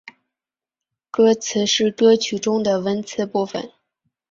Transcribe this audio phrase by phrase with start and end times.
[1.11, 3.71] 歌词是歌曲中的文词部分。